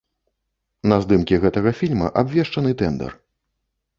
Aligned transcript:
На 0.91 0.97
здымкі 1.03 1.35
гэтага 1.43 1.73
фільма 1.81 2.07
абвешчаны 2.21 2.71
тэндар. 2.83 3.11